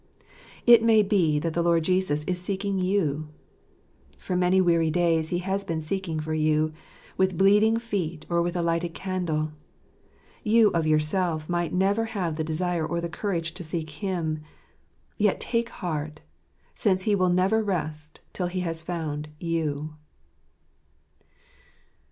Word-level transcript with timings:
It 0.65 0.81
may 0.81 1.03
be 1.03 1.37
that 1.37 1.53
the 1.53 1.61
Lord 1.61 1.83
Jesus 1.83 2.23
is 2.23 2.41
seek 2.41 2.65
ing 2.65 2.79
you: 2.79 3.29
for 4.17 4.35
many 4.35 4.59
weary 4.59 4.89
days 4.89 5.29
He 5.29 5.37
has 5.45 5.63
been 5.63 5.79
seeking 5.79 6.19
for 6.19 6.33
you, 6.33 6.71
with 7.17 7.37
bleeding 7.37 7.77
feet 7.77 8.25
or 8.27 8.41
with 8.41 8.55
a 8.55 8.63
lighted 8.63 8.95
candle. 8.95 9.51
You 10.43 10.69
of 10.71 10.87
yourself 10.87 11.47
might 11.47 11.71
never 11.71 12.05
have 12.17 12.35
the 12.35 12.43
desire 12.43 12.83
or 12.83 12.99
the 12.99 13.09
courage 13.09 13.53
to 13.53 13.63
seek 13.63 13.91
Him; 13.91 14.39
yet 15.19 15.39
take 15.39 15.69
heart, 15.69 16.21
since 16.73 17.03
He 17.03 17.13
will 17.13 17.29
never 17.29 17.61
rest 17.61 18.21
till 18.33 18.47
He 18.47 18.61
has 18.61 18.81
found 18.81 19.29
you. 19.39 19.93